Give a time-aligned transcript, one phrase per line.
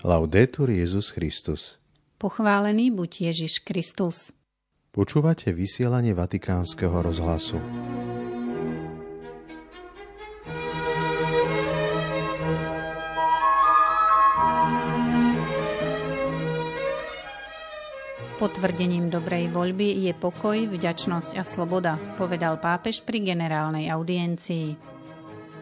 [0.00, 1.76] Laudetur Jezus Christus.
[2.16, 4.32] Pochválený buď Ježiš Kristus.
[4.96, 7.60] Počúvate vysielanie Vatikánskeho rozhlasu.
[18.40, 24.89] Potvrdením dobrej voľby je pokoj, vďačnosť a sloboda, povedal pápež pri generálnej audiencii.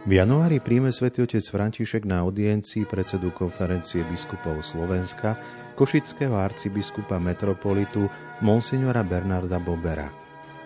[0.08, 5.36] V januári príjme svätý otec František na audiencii predsedu konferencie biskupov Slovenska
[5.76, 8.08] košického arcibiskupa metropolitu
[8.40, 10.08] Monsignora Bernarda Bobera.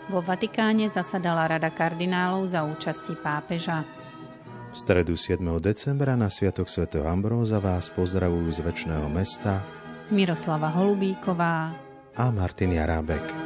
[0.07, 3.83] Vo Vatikáne zasadala Rada kardinálov za účasti pápeža.
[4.71, 5.43] V stredu 7.
[5.59, 6.87] decembra na Sviatok sv.
[7.03, 9.59] Ambróza vás pozdravujú z väčšného mesta
[10.15, 11.75] Miroslava Holubíková
[12.15, 13.42] a Martin Jarábek.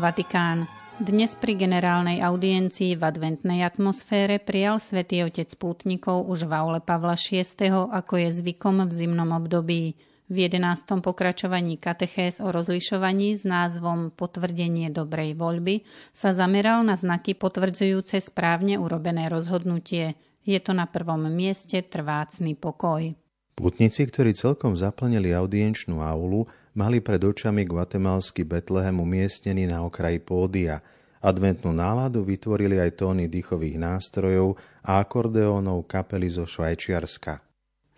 [0.00, 0.64] Vatikán.
[0.96, 7.20] Dnes pri generálnej audiencii v adventnej atmosfére prijal svätý otec pútnikov už v aule Pavla
[7.20, 7.44] VI,
[7.92, 9.94] ako je zvykom v zimnom období.
[10.32, 11.04] V 11.
[11.04, 15.84] pokračovaní katechés o rozlišovaní s názvom Potvrdenie dobrej voľby
[16.16, 23.12] sa zameral na znaky potvrdzujúce správne urobené rozhodnutie– je to na prvom mieste trvácný pokoj.
[23.60, 30.82] Putníci, ktorí celkom zaplnili audienčnú aulu, mali pred očami guatemalský Betlehem umiestnený na okraji pódia.
[31.20, 37.44] Adventnú náladu vytvorili aj tóny dýchových nástrojov a akordeónov kapely zo Švajčiarska.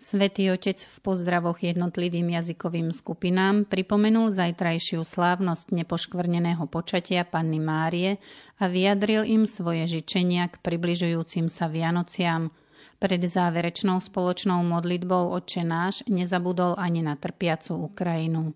[0.03, 8.19] Svetý Otec v pozdravoch jednotlivým jazykovým skupinám pripomenul zajtrajšiu slávnosť nepoškvrneného počatia Panny Márie
[8.59, 12.51] a vyjadril im svoje žičenia k približujúcim sa Vianociam.
[12.99, 18.51] Pred záverečnou spoločnou modlitbou Otče náš nezabudol ani na trpiacu Ukrajinu.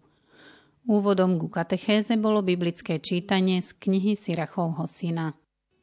[0.87, 5.35] Úvodom ku katechéze bolo biblické čítanie z knihy Sirachovho syna.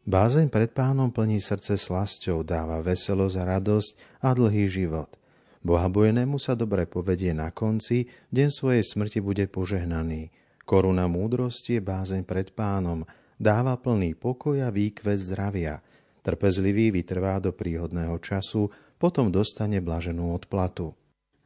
[0.08, 3.90] Bázeň pred pánom plní srdce slasťou, dáva veselosť a radosť
[4.24, 5.12] a dlhý život–
[5.64, 10.28] Bohabojenému sa dobre povedie na konci, deň svojej smrti bude požehnaný.
[10.68, 13.08] Koruna múdrosti je bázeň pred pánom,
[13.40, 15.80] dáva plný pokoj a výkves zdravia.
[16.20, 18.68] Trpezlivý vytrvá do príhodného času,
[19.00, 20.92] potom dostane blaženú odplatu.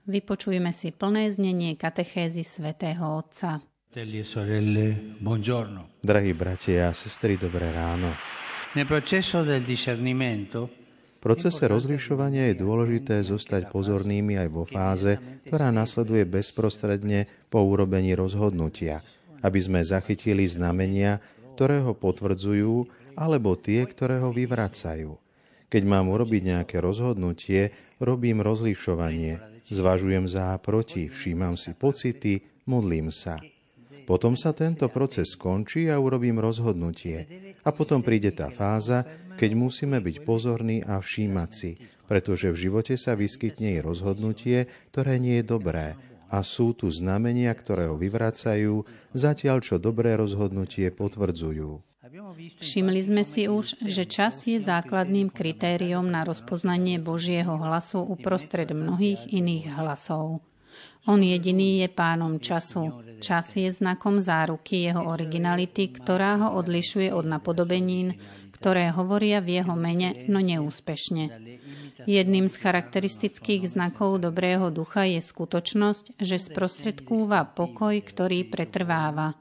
[0.08, 3.60] Vypočujme si plné znenie katechézy svätého Otca.
[3.92, 4.08] E
[6.00, 8.08] Drahí bratia a sestry, dobré ráno.
[8.72, 10.72] Nel processo del discernimento
[11.18, 18.16] v procese rozlišovania je dôležité zostať pozornými aj vo fáze, ktorá nasleduje bezprostredne po urobení
[18.16, 19.04] rozhodnutia,
[19.44, 21.20] aby sme zachytili znamenia,
[21.52, 25.20] ktoré ho potvrdzujú, alebo tie, ktoré ho vyvracajú.
[25.68, 33.12] Keď mám urobiť nejaké rozhodnutie, robím rozlišovanie, zvažujem za a proti, všímam si pocity, modlím
[33.14, 33.38] sa.
[34.08, 37.28] Potom sa tento proces skončí a urobím rozhodnutie.
[37.60, 39.04] A potom príde tá fáza,
[39.36, 41.76] keď musíme byť pozorní a všímať si,
[42.08, 45.86] pretože v živote sa vyskytne i rozhodnutie, ktoré nie je dobré
[46.28, 48.84] a sú tu znamenia, ktoré ho vyvracajú,
[49.16, 51.87] zatiaľ čo dobré rozhodnutie potvrdzujú.
[52.60, 59.28] Všimli sme si už, že čas je základným kritériom na rozpoznanie Božieho hlasu uprostred mnohých
[59.28, 60.40] iných hlasov.
[61.04, 63.04] On jediný je pánom času.
[63.20, 68.16] Čas je znakom záruky jeho originality, ktorá ho odlišuje od napodobenín,
[68.56, 71.24] ktoré hovoria v jeho mene, no neúspešne.
[72.08, 79.36] Jedným z charakteristických znakov dobrého ducha je skutočnosť, že sprostredkúva pokoj, ktorý pretrváva.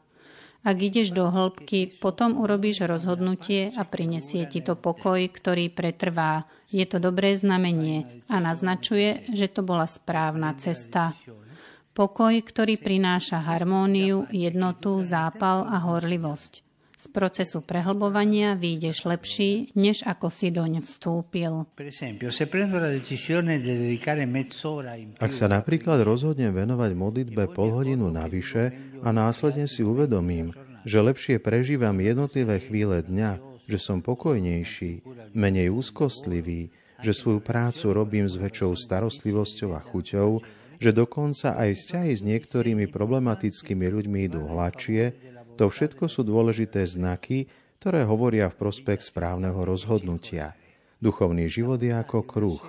[0.65, 6.45] Ak ideš do hĺbky, potom urobíš rozhodnutie a prinesie ti to pokoj, ktorý pretrvá.
[6.67, 11.15] Je to dobré znamenie a naznačuje, že to bola správna cesta.
[11.95, 16.66] Pokoj, ktorý prináša harmóniu, jednotu, zápal a horlivosť.
[16.97, 21.69] Z procesu prehlbovania vyjdeš lepší, než ako si doň vstúpil.
[25.21, 28.73] Ak sa napríklad rozhodnem venovať modlitbe pol hodinu navyše
[29.05, 30.57] a následne si uvedomím,
[30.89, 35.05] že lepšie prežívam jednotlivé chvíle dňa, že som pokojnejší,
[35.37, 36.73] menej úzkostlivý,
[37.05, 40.41] že svoju prácu robím s väčšou starostlivosťou a chuťou,
[40.81, 47.49] že dokonca aj vzťahy s niektorými problematickými ľuďmi idú hladšie, to všetko sú dôležité znaky,
[47.81, 50.53] ktoré hovoria v prospech správneho rozhodnutia.
[51.01, 52.61] Duchovný život je ako kruh.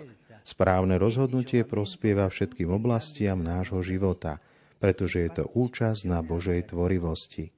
[0.45, 4.41] Správne rozhodnutie prospieva všetkým oblastiam nášho života,
[4.81, 7.53] pretože je to účasť na Božej tvorivosti.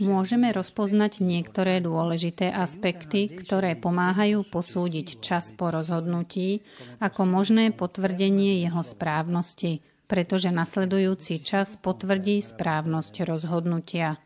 [0.00, 6.64] Môžeme rozpoznať niektoré dôležité aspekty, ktoré pomáhajú posúdiť čas po rozhodnutí
[7.04, 14.18] ako možné potvrdenie jeho správnosti, pretože nasledujúci čas potvrdí správnosť rozhodnutia.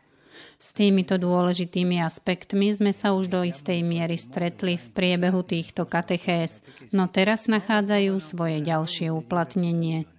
[0.57, 6.65] S týmito dôležitými aspektmi sme sa už do istej miery stretli v priebehu týchto katechés,
[6.89, 10.09] no teraz nachádzajú svoje ďalšie uplatnenie.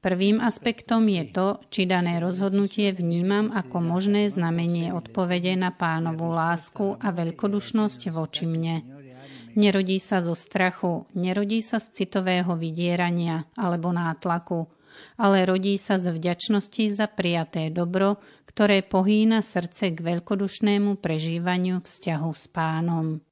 [0.00, 6.96] Prvým aspektom je to, či dané rozhodnutie vnímam ako možné znamenie odpovede na pánovú lásku
[6.96, 8.80] a veľkodušnosť voči mne.
[9.60, 14.70] Nerodí sa zo strachu, nerodí sa z citového vydierania alebo nátlaku,
[15.16, 22.30] ale rodí sa z vďačnosti za prijaté dobro, ktoré pohýna srdce k veľkodušnému prežívaniu vzťahu
[22.34, 23.22] s pánom.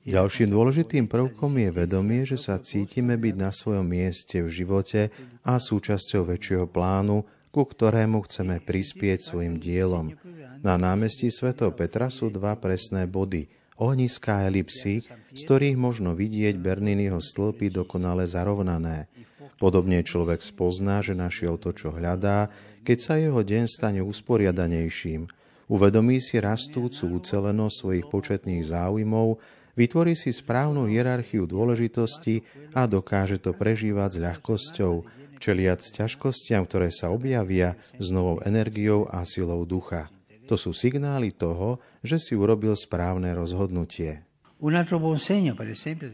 [0.00, 5.12] Ďalším dôležitým prvkom je vedomie, že sa cítime byť na svojom mieste v živote
[5.44, 7.22] a súčasťou väčšieho plánu,
[7.52, 10.16] ku ktorému chceme prispieť svojim dielom.
[10.64, 13.46] Na námestí svätého Petra sú dva presné body–
[13.80, 19.08] ohniská elipsy, z ktorých možno vidieť Berniniho stĺpy dokonale zarovnané.
[19.56, 22.52] Podobne človek spozná, že našiel to, čo hľadá,
[22.84, 25.26] keď sa jeho deň stane usporiadanejším.
[25.72, 29.40] Uvedomí si rastúcu ucelenosť svojich početných záujmov
[29.78, 32.44] Vytvorí si správnu hierarchiu dôležitosti
[32.76, 34.94] a dokáže to prežívať s ľahkosťou,
[35.40, 40.12] čeliac ťažkostiam, ktoré sa objavia s novou energiou a silou ducha.
[40.50, 44.26] To sú signály toho, že si urobil správne rozhodnutie.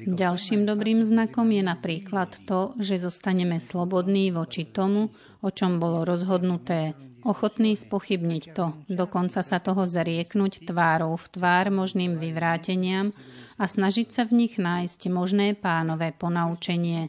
[0.06, 5.10] Ďalším dobrým znakom je napríklad to, že zostaneme slobodní voči tomu,
[5.40, 6.94] o čom bolo rozhodnuté,
[7.26, 13.10] ochotný spochybniť to, dokonca sa toho zarieknúť tvárou v tvár možným vyvráteniam
[13.56, 17.08] a snažiť sa v nich nájsť možné pánové ponaučenie.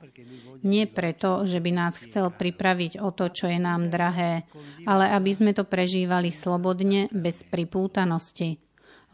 [0.63, 4.47] Nie preto, že by nás chcel pripraviť o to, čo je nám drahé,
[4.88, 8.57] ale aby sme to prežívali slobodne, bez pripútanosti.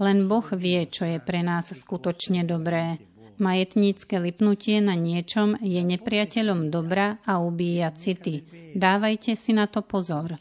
[0.02, 2.98] Len Boh vie, čo je pre nás skutočne dobré.
[3.42, 8.46] Majetnícke lipnutie na niečom je nepriateľom dobra a ubíja city.
[8.78, 10.38] Dávajte si na to pozor.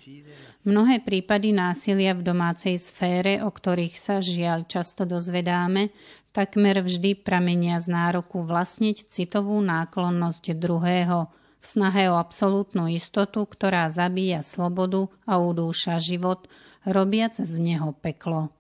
[0.63, 5.91] Mnohé prípady násilia v domácej sfére, o ktorých sa žiaľ často dozvedáme,
[6.33, 11.29] takmer vždy pramenia z nároku vlastniť citovú náklonnosť druhého,
[11.63, 16.51] v snahe o absolútnu istotu, ktorá zabíja slobodu a udúša život,
[16.83, 18.51] robiac z neho peklo.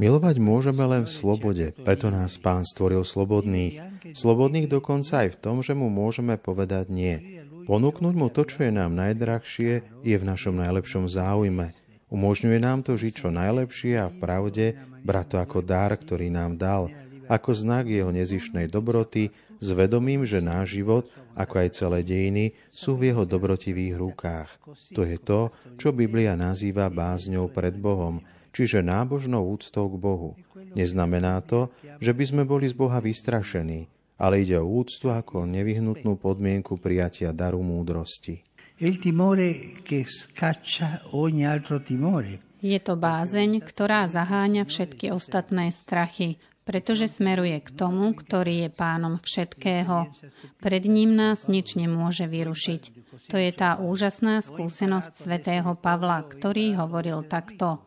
[0.00, 3.84] Milovať môžeme len v slobode, preto nás Pán stvoril slobodných.
[4.16, 7.44] Slobodných dokonca aj v tom, že mu môžeme povedať nie.
[7.68, 11.76] Ponúknuť mu to, čo je nám najdrahšie, je v našom najlepšom záujme.
[12.10, 14.66] Umožňuje nám to žiť čo najlepšie a v pravde
[15.06, 16.90] brať to ako dar, ktorý nám dal,
[17.30, 19.30] ako znak jeho nezišnej dobroty,
[19.60, 24.50] s vedomím, že náš život, ako aj celé dejiny, sú v jeho dobrotivých rukách.
[24.96, 30.30] To je to, čo Biblia nazýva bázňou pred Bohom, čiže nábožnou úctou k Bohu.
[30.74, 31.70] Neznamená to,
[32.02, 33.86] že by sme boli z Boha vystrašení,
[34.18, 38.42] ale ide o úctu ako nevyhnutnú podmienku prijatia daru múdrosti.
[42.64, 49.20] Je to bázeň, ktorá zaháňa všetky ostatné strachy, pretože smeruje k tomu, ktorý je pánom
[49.20, 50.08] všetkého.
[50.64, 52.82] Pred ním nás nič nemôže vyrušiť.
[53.28, 57.84] To je tá úžasná skúsenosť svätého Pavla, ktorý hovoril takto.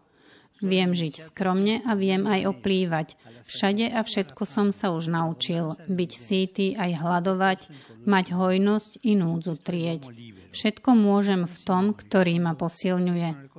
[0.61, 3.17] Viem žiť skromne a viem aj oplývať.
[3.49, 5.75] Všade a všetko som sa už naučil.
[5.89, 7.59] Byť síty aj hľadovať,
[8.05, 10.07] mať hojnosť i núdzu trieť.
[10.53, 13.49] Všetko môžem v tom, ktorý ma posilňuje.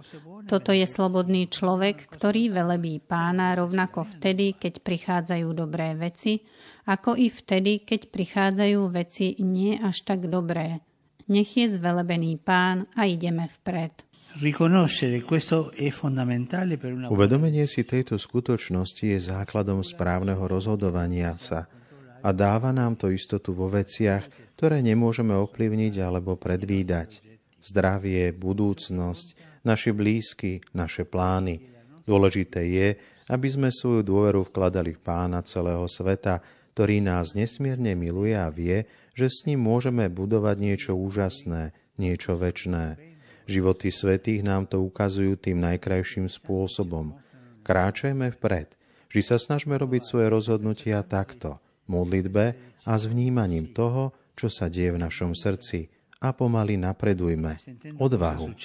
[0.46, 6.46] Toto je slobodný človek, ktorý velebí pána rovnako vtedy, keď prichádzajú dobré veci,
[6.86, 10.86] ako i vtedy, keď prichádzajú veci nie až tak dobré.
[11.26, 14.06] Nech je zvelebený pán a ideme vpred.
[17.10, 21.66] Uvedomenie si tejto skutočnosti je základom správneho rozhodovania sa
[22.24, 27.20] a dáva nám to istotu vo veciach, ktoré nemôžeme ovplyvniť alebo predvídať.
[27.60, 31.68] Zdravie, budúcnosť, naši blízky, naše plány.
[32.08, 32.88] Dôležité je,
[33.28, 36.40] aby sme svoju dôveru vkladali v pána celého sveta,
[36.72, 43.00] ktorý nás nesmierne miluje a vie, že s ním môžeme budovať niečo úžasné, niečo väčné.
[43.44, 47.16] Životy svetých nám to ukazujú tým najkrajším spôsobom.
[47.64, 48.72] Kráčajme vpred.
[49.12, 52.44] Vždy sa snažme robiť svoje rozhodnutia takto, modlitbe
[52.84, 55.88] a s vnímaním toho, čo sa deje v našom srdci
[56.24, 57.60] a pomaly napredujme.
[58.00, 58.56] Odvahu.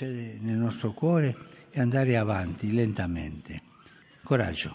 [4.23, 4.71] Coraggio.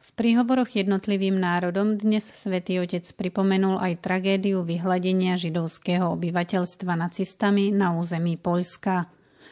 [0.00, 7.96] V príhovoroch jednotlivým národom dnes svätý Otec pripomenul aj tragédiu vyhľadenia židovského obyvateľstva nacistami na
[7.96, 9.08] území Poľska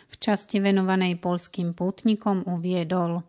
[0.08, 3.22] v časti venovanej polským pútnikom uviedol.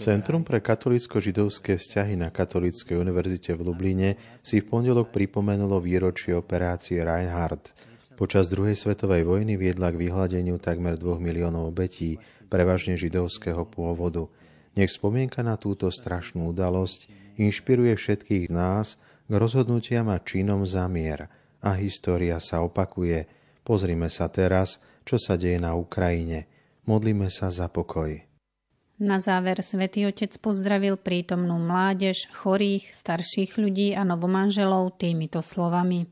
[0.00, 7.04] Centrum pre katolicko-židovské vzťahy na Katolíckej univerzite v Lubline si v pondelok pripomenulo výročie operácie
[7.04, 7.76] Reinhardt.
[8.16, 12.16] Počas druhej svetovej vojny viedla k vyhľadeniu takmer 2 miliónov obetí,
[12.48, 14.24] prevažne židovského pôvodu.
[14.72, 18.96] Nech spomienka na túto strašnú udalosť inšpiruje všetkých nás
[19.28, 21.28] k rozhodnutiam a činom za mier.
[21.60, 23.39] A história sa opakuje.
[23.62, 26.48] Pozrime sa teraz, čo sa deje na Ukrajine.
[26.88, 28.30] Modlíme sa za pokoj.
[29.00, 36.04] Na záver svätý Otec pozdravil prítomnú mládež, chorých, starších ľudí a novomanželov týmito slovami.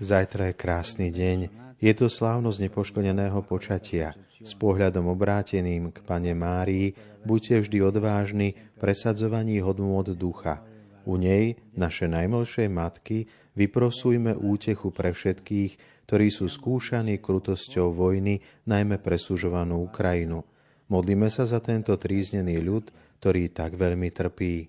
[0.00, 1.38] Zajtra je krásny deň.
[1.82, 4.16] Je to slávnosť nepoškodeného počatia.
[4.40, 6.96] S pohľadom obráteným k Pane Márii
[7.28, 10.64] buďte vždy odvážni v presadzovaní hodnôt ducha.
[11.02, 13.26] U nej, naše najmlšie matky,
[13.58, 20.44] vyprosujme útechu pre všetkých, ktorí sú skúšaní krutosťou vojny, najmä presúžovanú Ukrajinu.
[20.92, 22.92] Modlíme sa za tento tríznený ľud,
[23.22, 24.68] ktorý tak veľmi trpí.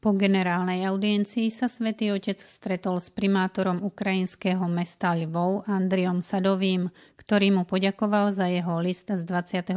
[0.00, 6.88] Po generálnej audiencii sa svätý Otec stretol s primátorom ukrajinského mesta Lvov Andriom Sadovým,
[7.20, 9.76] ktorý mu poďakoval za jeho list z 24.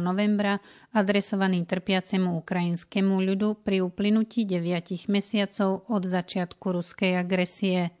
[0.00, 0.64] novembra
[0.96, 7.92] adresovaný trpiacemu ukrajinskému ľudu pri uplynutí 9 mesiacov od začiatku ruskej agresie.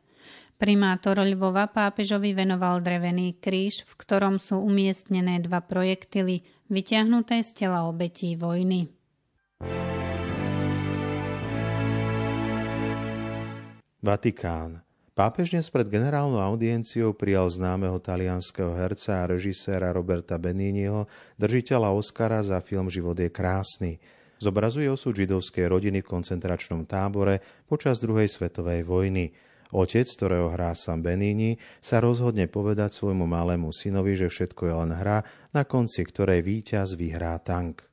[0.56, 6.40] Primátor Lvova pápežovi venoval drevený kríž, v ktorom sú umiestnené dva projektily,
[6.72, 8.88] vyťahnuté z tela obetí vojny.
[14.00, 14.80] Vatikán.
[15.12, 21.04] Pápež dnes pred generálnou audienciou prijal známeho talianského herca a režiséra Roberta Beniniho,
[21.36, 24.00] držiteľa Oscara za film Život je krásny.
[24.40, 29.36] Zobrazuje osud židovskej rodiny v koncentračnom tábore počas druhej svetovej vojny.
[29.76, 34.92] Otec, ktorého hrá sam Benini, sa rozhodne povedať svojmu malému synovi, že všetko je len
[34.96, 37.84] hra, na konci ktorej víťaz vyhrá tank.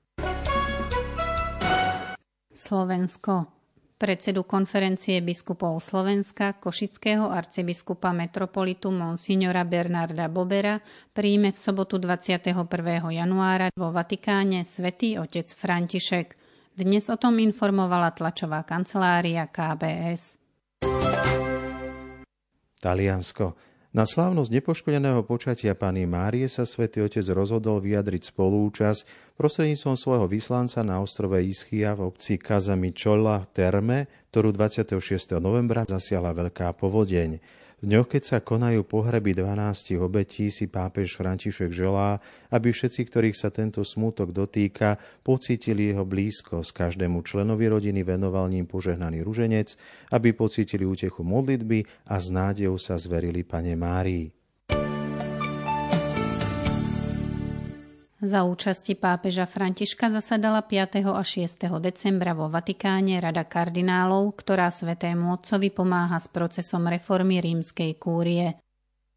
[2.56, 3.57] Slovensko.
[3.98, 10.78] Predsedu konferencie biskupov Slovenska, košického arcibiskupa metropolitu Monsignora Bernarda Bobera
[11.18, 12.54] príjme v sobotu 21.
[13.10, 16.38] januára vo Vatikáne svätý otec František.
[16.78, 20.38] Dnes o tom informovala tlačová kancelária KBS.
[22.78, 23.58] Taliansko.
[23.98, 30.86] Na slávnosť nepoškodeného počatia Pany Márie sa svätý Otec rozhodol vyjadriť spolúčasť prostredníctvom svojho vyslanca
[30.86, 34.00] na ostrove Ischia v obci Kazamičola v Terme,
[34.30, 35.42] ktorú 26.
[35.42, 37.42] novembra zasiahla veľká povodeň.
[37.78, 42.18] V dňoch, keď sa konajú pohreby 12 obetí, si pápež František želá,
[42.50, 46.74] aby všetci, ktorých sa tento smútok dotýka, pocítili jeho blízkosť.
[46.74, 49.78] Každému členovi rodiny venoval ním požehnaný ruženec,
[50.10, 54.37] aby pocítili útechu modlitby a s nádejou sa zverili Pane Márii.
[58.18, 61.06] Za účasti pápeža Františka zasadala 5.
[61.06, 61.54] a 6.
[61.78, 68.58] decembra vo Vatikáne Rada kardinálov, ktorá svetému otcovi pomáha s procesom reformy rímskej kúrie.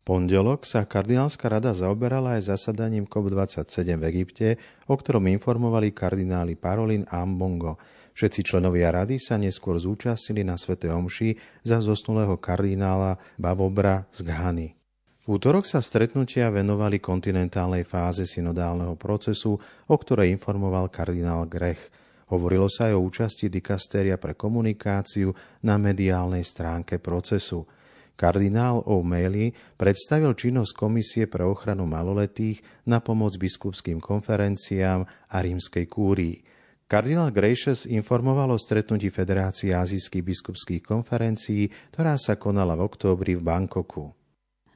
[0.05, 4.49] Pondelok sa kardinálska rada zaoberala aj zasadaním COP27 v Egypte,
[4.85, 7.81] o ktorom informovali kardináli Parolin a Ambongo.
[8.13, 14.80] Všetci členovia rady sa neskôr zúčastnili na svete omši za zosnulého kardinála Bavobra z Ghany.
[15.21, 21.93] V útorok sa stretnutia venovali kontinentálnej fáze synodálneho procesu, o ktorej informoval kardinál Grech.
[22.33, 27.69] Hovorilo sa aj o účasti dikastéria pre komunikáciu na mediálnej stránke procesu.
[28.17, 36.41] Kardinál O'Malley predstavil činnosť Komisie pre ochranu maloletých na pomoc biskupským konferenciám a rímskej kúrii.
[36.89, 43.45] Kardinál Gracious informoval o stretnutí Federácie azijských biskupských konferencií, ktorá sa konala v októbri v
[43.45, 44.20] Bankoku.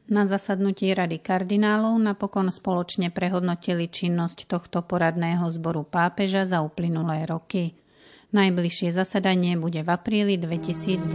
[0.05, 7.73] Na zasadnutí Rady kardinálov napokon spoločne prehodnotili činnosť tohto poradného zboru pápeža za uplynulé roky.
[8.37, 11.09] Najbližšie zasadanie bude v apríli 2023.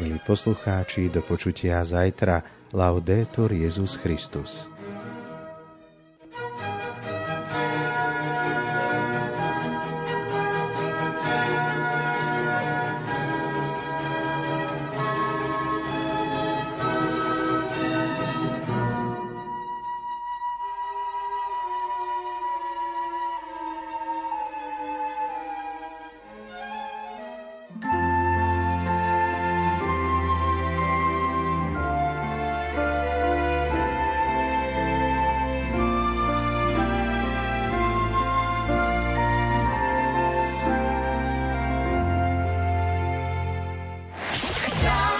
[0.00, 2.40] Milí poslucháči, do počutia zajtra.
[2.72, 4.64] Laudetur Jezus Christus.